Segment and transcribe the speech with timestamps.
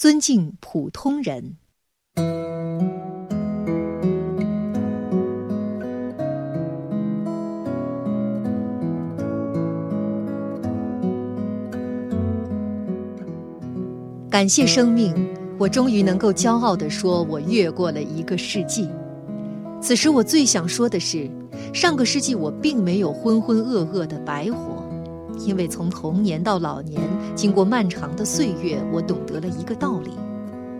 [0.00, 1.56] 尊敬普通人。
[14.30, 15.14] 感谢生命，
[15.58, 18.88] 我终于能够骄傲地说，我越过了一个世纪。
[19.82, 21.30] 此时，我最想说的是，
[21.74, 24.82] 上个世纪我并没有浑浑噩噩的白活，
[25.44, 27.00] 因为从童年到老年，
[27.34, 30.10] 经过漫长的岁月，我懂得了一个道理：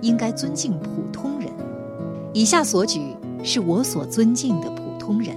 [0.02, 1.48] 应该尊敬普通人。
[2.32, 3.00] 以下所举
[3.42, 5.34] 是我所尊敬的普通人：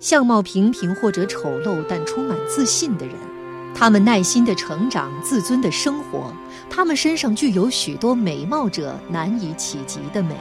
[0.00, 3.14] 相貌平平或者丑陋但充满自信的人。
[3.74, 6.32] 他们耐心的成长，自尊的生活，
[6.70, 10.34] 他们身上具有许多美貌者难以企及的美。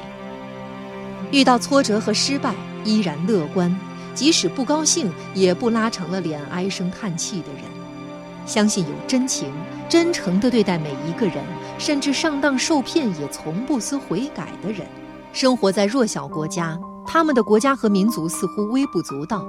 [1.31, 2.55] 遇到挫折和失败，
[2.85, 3.77] 依然乐观，
[4.15, 7.61] 即使不高兴，也不拉长了脸唉声叹气的人。
[8.47, 9.51] 相信有真情，
[9.89, 11.43] 真诚地对待每一个人，
[11.77, 14.87] 甚至上当受骗也从不思悔改的人。
[15.33, 19.45] 生活在弱小国家，他们的国家和民族似乎微不足道，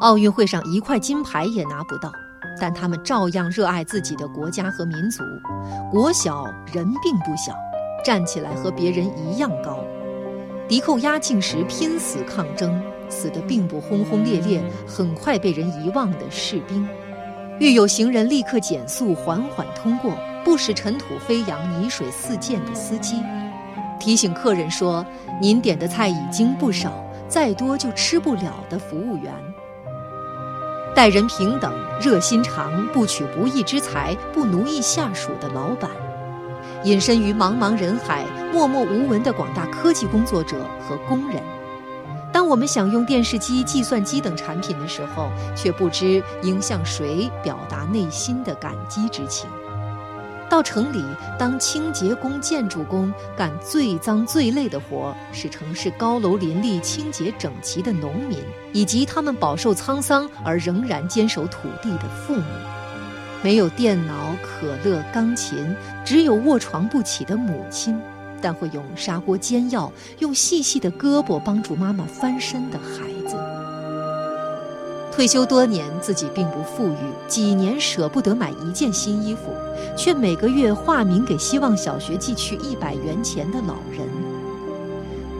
[0.00, 2.12] 奥运会上一块金牌也拿不到。
[2.60, 5.24] 但他们照样热爱自己的国家和民族，
[5.90, 7.52] 国小人并不小，
[8.04, 9.84] 站起来和别人一样高。
[10.68, 16.86] 敌寇压境时拼死抗争，死得并不轰轰烈烈，很快被人遗忘的士兵。
[17.60, 20.12] 遇有行人立刻减速缓缓通过，
[20.44, 23.22] 不使尘土飞扬、泥水四溅的司机。
[24.00, 25.06] 提醒客人说
[25.40, 26.92] ：“您点的菜已经不少，
[27.28, 29.32] 再多就吃不了的服务员。”
[30.94, 35.90] 待人平等、热心肠、不取不义之财、不奴役下属的老板，
[36.84, 41.42] 隐身于茫茫人海、默默无闻的广大科技工作者和工人。
[42.34, 49.48] 当我们想用电视机、计算机等产品的时候，却不知应向谁表达内心的感激之情。
[50.50, 51.04] 到城里
[51.38, 58.40] 当清洁工、建筑工，干最脏最累的活，是城市高楼林立、清洁整齐的农民，
[58.72, 62.44] 以及他们饱受沧桑而仍然坚守土地的父母。
[63.44, 65.72] 没有电脑、可乐、钢琴，
[66.04, 67.96] 只有卧床不起的母亲，
[68.44, 73.34] 但会用砂锅煎药、用细细的胳膊帮助妈妈翻身的孩子。
[75.10, 76.96] 退休多年，自己并不富裕，
[77.26, 79.44] 几年舍不得买一件新衣服，
[79.96, 84.06] 却每个月化名给希望小学寄去一百元钱的老人。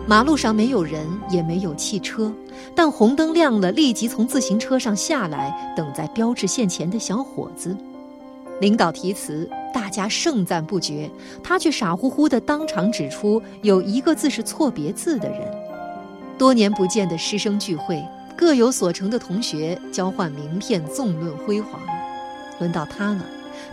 [0.07, 2.33] 马路上没有人，也没有汽车，
[2.75, 7.77] 但红灯亮了，立即从自行车上下来，等在标志线前的小伙子。
[8.61, 11.11] 领导题词，大家盛赞不绝，
[11.43, 15.41] 他却傻乎乎的当场指出有一个字是错别字的人。
[16.39, 18.03] 多年不见的师生聚会。
[18.37, 21.81] 各有所成的同学交换名片，纵论辉煌。
[22.59, 23.25] 轮到他了，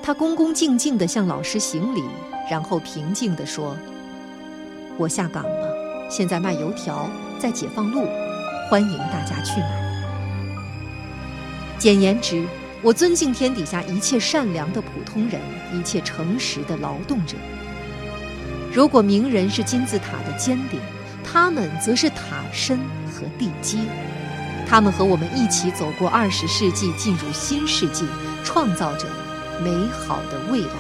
[0.03, 2.03] 他恭恭敬敬地向老师行礼，
[2.49, 3.75] 然后平静地说
[4.97, 8.05] ：“我下岗了，现在卖油条，在解放路，
[8.69, 9.81] 欢迎大家去买。”
[11.79, 12.45] 简言之，
[12.83, 15.39] 我尊敬天底下一切善良的普通人，
[15.71, 17.37] 一切诚实的劳动者。
[18.73, 20.79] 如果名人是金字塔的尖顶，
[21.23, 23.79] 他们则是塔身和地基。
[24.67, 28.05] 他们和我们一起走过二十世纪，进入新世纪，
[28.43, 29.05] 创造着
[29.63, 30.73] 美好的未来。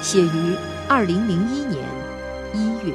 [0.00, 0.56] 写于
[0.88, 1.84] 二零零一年
[2.54, 2.94] 一月。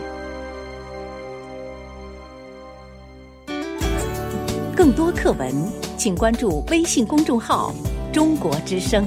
[4.75, 5.53] 更多课文，
[5.97, 7.73] 请关注微信公众号
[8.11, 9.05] “中国之声”。